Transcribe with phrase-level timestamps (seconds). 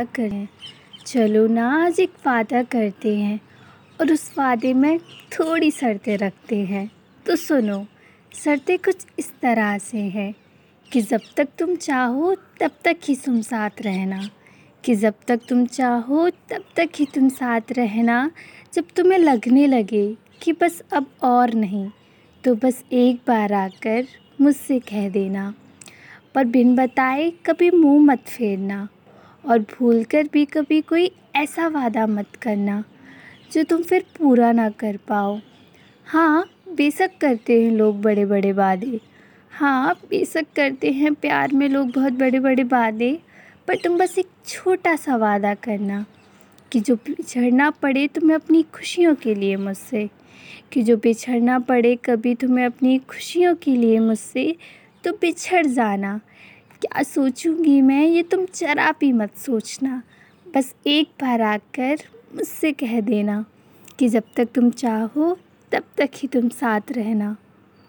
[0.00, 0.48] करें।
[1.06, 3.40] चलो ना, आज एक वादा करते हैं।
[4.00, 6.90] और उस वादे में थोड़ी शर्तें रखते हैं।
[7.26, 7.86] तो सुनो,
[8.34, 10.34] शर्तें कुछ इस तरह से हैं
[10.92, 14.30] कि जब तक तुम चाहो, तब तक ही तुम साथ रहना।
[14.84, 18.30] कि जब तक तुम चाहो, तब तक ही तुम साथ रहना।
[18.74, 21.90] जब तुम्हें लगने लगे कि बस अब और नहीं
[22.44, 24.06] तो बस एक बार आकर
[24.40, 25.54] मुझसे कह देना।
[26.34, 28.88] पर बिन बताए कभी मुँह मत फेरना।
[29.48, 32.82] और भूल कर भी कभी कोई ऐसा वादा मत करना,
[33.52, 35.38] जो तुम फिर पूरा ना कर पाओ।
[36.06, 39.00] हाँ बेशक करते हैं लोग बड़े बड़े वादे।
[39.52, 43.18] हाँ बेशक करते हैं प्यार में लोग बहुत बड़े बड़े वादे,
[43.68, 46.04] पर तुम बस एक छोटा सा वादा करना,
[46.72, 50.08] कि जो बिछड़ना पड़े तुम्हें अपनी खुशियों के लिए मुझसे,
[50.72, 54.54] कि जो बिछड़ना पड़े कभी तुम्हें अपनी खुशियों के लिए मुझसे
[55.04, 56.20] तो बिछड़ जाना।
[56.82, 58.06] क्या सोचूँगी मैं?
[58.06, 60.02] ये तुम जरा भी मत सोचना।
[60.54, 61.98] बस एक बार आकर
[62.34, 63.44] मुझसे कह देना
[63.98, 65.38] कि जब तक तुम चाहो,
[65.72, 67.36] तब तक ही तुम साथ रहना।